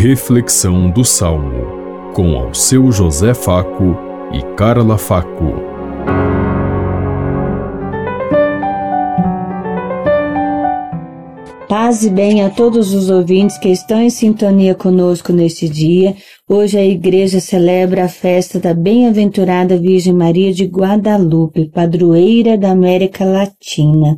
[0.00, 3.96] Reflexão do Salmo, com ao seu José Faco
[4.32, 5.54] e Carla Faco.
[11.68, 16.14] Paz e bem a todos os ouvintes que estão em sintonia conosco neste dia.
[16.48, 23.24] Hoje a igreja celebra a festa da bem-aventurada Virgem Maria de Guadalupe, padroeira da América
[23.24, 24.16] Latina.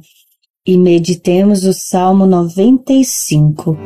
[0.67, 3.79] E meditemos o Salmo 95.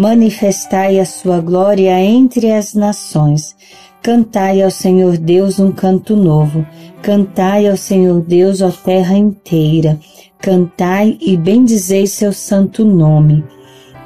[0.00, 3.54] Manifestai a sua glória entre as nações.
[4.02, 6.66] Cantai ao Senhor Deus um canto novo.
[7.02, 10.00] Cantai ao Senhor Deus, ó terra inteira.
[10.38, 13.44] Cantai e bendizei seu santo nome.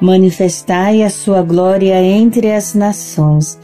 [0.00, 3.56] Manifestai a sua glória entre as nações.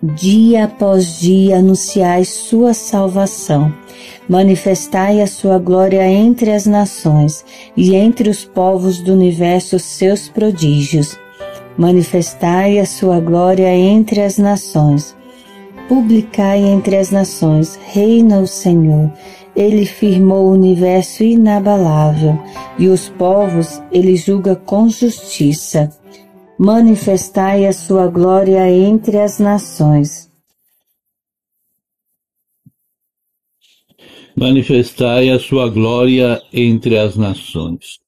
[0.00, 3.74] Dia após dia anunciai sua salvação.
[4.28, 7.44] Manifestai a sua glória entre as nações
[7.76, 11.18] e entre os povos do universo seus prodígios.
[11.76, 15.16] Manifestai a sua glória entre as nações.
[15.88, 19.10] Publicai entre as nações, reina o Senhor.
[19.56, 22.38] Ele firmou o universo inabalável,
[22.78, 25.90] e os povos ele julga com justiça
[26.58, 30.28] manifestai a sua glória entre as nações.
[34.34, 38.00] Manifestai a sua glória entre as nações.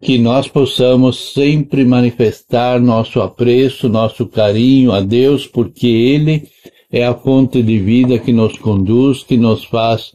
[0.00, 6.48] Que nós possamos sempre manifestar nosso apreço, nosso carinho a Deus, porque Ele
[6.90, 10.10] é a fonte de vida que nos conduz, que nos faz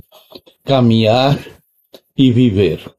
[0.63, 1.39] caminhar
[2.17, 2.98] e viver.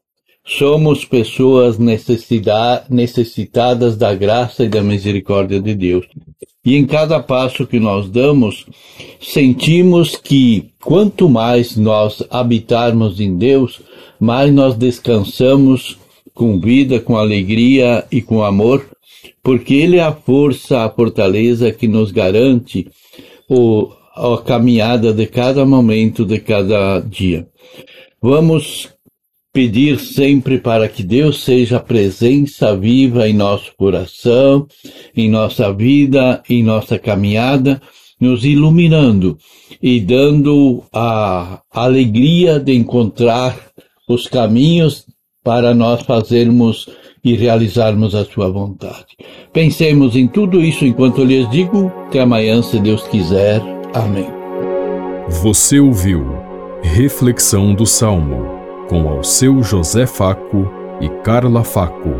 [0.58, 6.06] Somos pessoas necessitadas da graça e da misericórdia de Deus.
[6.64, 8.66] E em cada passo que nós damos,
[9.20, 13.80] sentimos que quanto mais nós habitarmos em Deus,
[14.18, 15.96] mais nós descansamos
[16.34, 18.84] com vida, com alegria e com amor,
[19.42, 22.88] porque Ele é a força, a fortaleza que nos garante
[23.48, 27.46] o, a caminhada de cada momento, de cada dia.
[28.20, 28.88] Vamos
[29.52, 34.66] pedir sempre para que Deus seja a presença viva em nosso coração,
[35.16, 37.80] em nossa vida, em nossa caminhada,
[38.20, 39.38] nos iluminando
[39.82, 43.56] e dando a alegria de encontrar
[44.08, 45.06] os caminhos
[45.42, 46.88] para nós fazermos
[47.24, 49.16] e realizarmos a sua vontade.
[49.52, 51.92] Pensemos em tudo isso enquanto lhes digo.
[52.06, 53.60] Até amanhã, se Deus quiser.
[53.94, 54.26] Amém.
[55.42, 56.24] Você ouviu
[56.82, 58.49] Reflexão do Salmo
[58.90, 60.68] com ao seu José Faco
[61.00, 62.10] e Carla Faco.